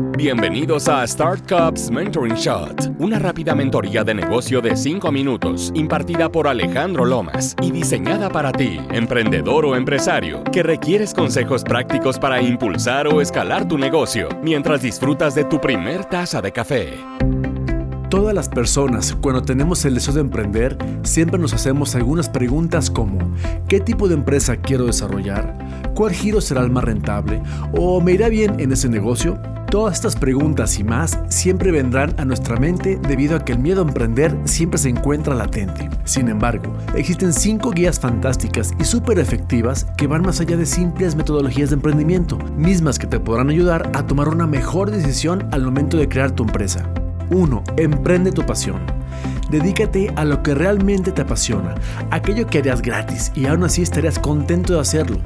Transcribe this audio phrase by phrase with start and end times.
[0.00, 6.30] Bienvenidos a Start Cups Mentoring Shot, una rápida mentoría de negocio de 5 minutos impartida
[6.30, 12.40] por Alejandro Lomas y diseñada para ti, emprendedor o empresario, que requieres consejos prácticos para
[12.40, 16.98] impulsar o escalar tu negocio mientras disfrutas de tu primer taza de café.
[18.10, 23.18] Todas las personas, cuando tenemos el deseo de emprender, siempre nos hacemos algunas preguntas como
[23.68, 25.56] ¿qué tipo de empresa quiero desarrollar?
[25.94, 27.40] ¿Cuál giro será el más rentable?
[27.72, 29.40] ¿O me irá bien en ese negocio?
[29.70, 33.80] Todas estas preguntas y más siempre vendrán a nuestra mente debido a que el miedo
[33.80, 35.88] a emprender siempre se encuentra latente.
[36.02, 41.14] Sin embargo, existen cinco guías fantásticas y súper efectivas que van más allá de simples
[41.14, 45.96] metodologías de emprendimiento, mismas que te podrán ayudar a tomar una mejor decisión al momento
[45.96, 46.92] de crear tu empresa.
[47.30, 47.62] 1.
[47.76, 48.80] Emprende tu pasión.
[49.50, 51.74] Dedícate a lo que realmente te apasiona,
[52.12, 55.18] aquello que harías gratis y aún así estarías contento de hacerlo.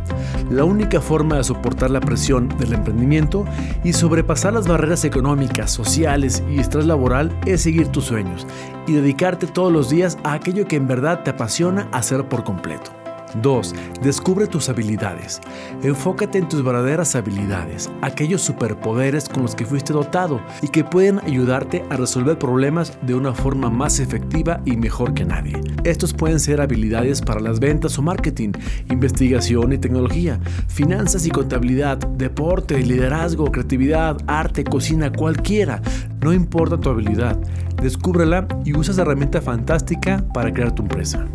[0.50, 3.44] La única forma de soportar la presión del emprendimiento
[3.84, 8.46] y sobrepasar las barreras económicas, sociales y estrés laboral es seguir tus sueños
[8.86, 13.03] y dedicarte todos los días a aquello que en verdad te apasiona hacer por completo.
[13.42, 13.74] 2.
[14.02, 15.40] Descubre tus habilidades.
[15.82, 21.18] Enfócate en tus verdaderas habilidades, aquellos superpoderes con los que fuiste dotado y que pueden
[21.20, 25.60] ayudarte a resolver problemas de una forma más efectiva y mejor que nadie.
[25.84, 28.52] Estos pueden ser habilidades para las ventas o marketing,
[28.90, 35.82] investigación y tecnología, finanzas y contabilidad, deporte, liderazgo, creatividad, arte, cocina, cualquiera.
[36.20, 37.38] No importa tu habilidad,
[37.82, 41.26] descúbrela y usa esa herramienta fantástica para crear tu empresa.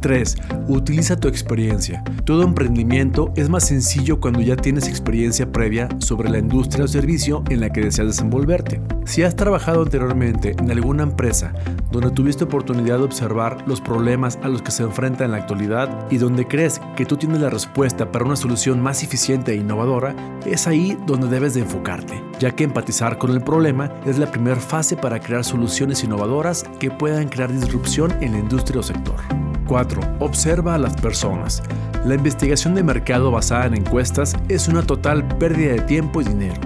[0.00, 0.36] 3.
[0.68, 2.02] Utiliza tu experiencia.
[2.24, 7.42] Todo emprendimiento es más sencillo cuando ya tienes experiencia previa sobre la industria o servicio
[7.50, 8.80] en la que deseas desenvolverte.
[9.04, 11.52] Si has trabajado anteriormente en alguna empresa
[11.90, 16.06] donde tuviste oportunidad de observar los problemas a los que se enfrenta en la actualidad
[16.10, 20.14] y donde crees que tú tienes la respuesta para una solución más eficiente e innovadora,
[20.46, 24.60] es ahí donde debes de enfocarte, ya que empatizar con el problema es la primera
[24.60, 29.49] fase para crear soluciones innovadoras que puedan crear disrupción en la industria o sector.
[29.70, 30.16] 4.
[30.18, 31.62] Observa a las personas.
[32.04, 36.60] La investigación de mercado basada en encuestas es una total pérdida de tiempo y dinero.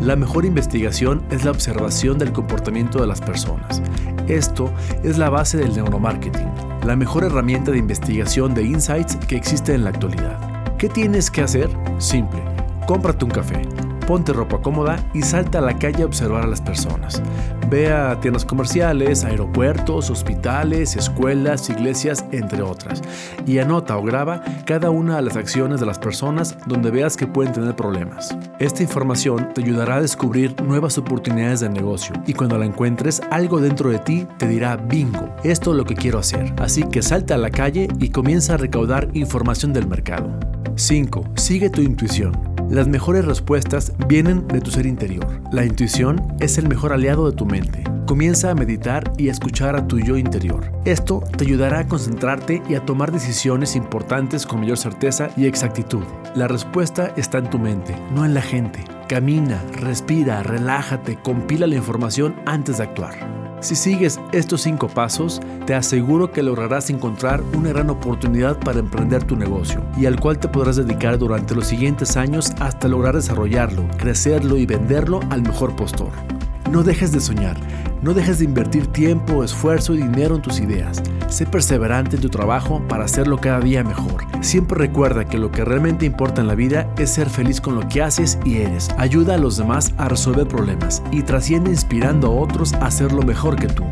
[0.00, 3.80] La mejor investigación es la observación del comportamiento de las personas.
[4.26, 4.72] Esto
[5.04, 6.50] es la base del neuromarketing,
[6.84, 10.74] la mejor herramienta de investigación de insights que existe en la actualidad.
[10.78, 11.70] ¿Qué tienes que hacer?
[11.98, 12.42] Simple.
[12.88, 16.62] Cómprate un café ponte ropa cómoda y salta a la calle a observar a las
[16.62, 17.22] personas.
[17.68, 23.02] Ve a tiendas comerciales, aeropuertos, hospitales, escuelas, iglesias, entre otras.
[23.46, 27.26] Y anota o graba cada una de las acciones de las personas donde veas que
[27.26, 28.34] pueden tener problemas.
[28.58, 33.60] Esta información te ayudará a descubrir nuevas oportunidades de negocio y cuando la encuentres, algo
[33.60, 36.54] dentro de ti te dirá bingo, esto es lo que quiero hacer.
[36.56, 40.30] Así que salta a la calle y comienza a recaudar información del mercado.
[40.76, 41.24] 5.
[41.34, 42.47] Sigue tu intuición.
[42.70, 45.26] Las mejores respuestas vienen de tu ser interior.
[45.52, 47.82] La intuición es el mejor aliado de tu mente.
[48.06, 50.70] Comienza a meditar y a escuchar a tu yo interior.
[50.84, 56.04] Esto te ayudará a concentrarte y a tomar decisiones importantes con mayor certeza y exactitud.
[56.34, 58.84] La respuesta está en tu mente, no en la gente.
[59.08, 63.47] Camina, respira, relájate, compila la información antes de actuar.
[63.60, 69.24] Si sigues estos cinco pasos, te aseguro que lograrás encontrar una gran oportunidad para emprender
[69.24, 73.88] tu negocio y al cual te podrás dedicar durante los siguientes años hasta lograr desarrollarlo,
[73.96, 76.37] crecerlo y venderlo al mejor postor.
[76.70, 77.56] No dejes de soñar,
[78.02, 81.02] no dejes de invertir tiempo, esfuerzo y dinero en tus ideas.
[81.28, 84.26] Sé perseverante en tu trabajo para hacerlo cada día mejor.
[84.42, 87.88] Siempre recuerda que lo que realmente importa en la vida es ser feliz con lo
[87.88, 88.90] que haces y eres.
[88.98, 93.56] Ayuda a los demás a resolver problemas y trasciende inspirando a otros a hacerlo mejor
[93.56, 93.84] que tú.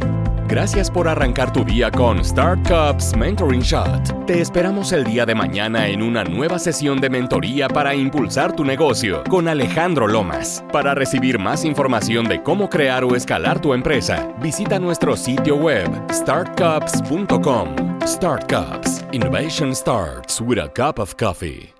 [0.48, 4.26] Gracias por arrancar tu día con Startups Mentoring Shot.
[4.26, 8.64] Te esperamos el día de mañana en una nueva sesión de mentoría para impulsar tu
[8.64, 10.64] negocio con Alejandro Lomas.
[10.72, 15.90] Para recibir más información de cómo crear o escalar tu empresa, visita nuestro sitio web
[16.12, 18.00] startcups.com.
[18.06, 19.04] Startups.
[19.12, 21.75] Innovation starts with a cup of coffee.